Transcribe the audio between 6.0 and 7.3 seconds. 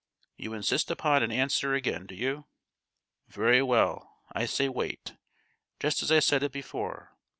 as I said it before.